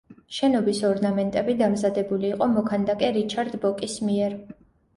შენობის 0.35 0.79
ორნამენტები 0.89 1.55
დამზადებული 1.59 2.29
იყო 2.31 2.49
მოქანდაკე 2.55 3.13
რიჩარდ 3.21 3.57
ბოკის 3.69 4.03
მიერ. 4.11 4.39